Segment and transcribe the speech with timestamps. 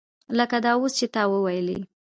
[0.37, 1.77] لکه دا اوس چې تا وویلې.